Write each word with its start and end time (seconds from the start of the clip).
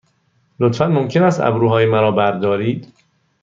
لطفاً 0.59 0.87
ممکن 0.87 1.23
است 1.23 1.39
ابروهای 1.39 1.85
مرا 1.85 2.11
بردارید؟ 2.11 2.93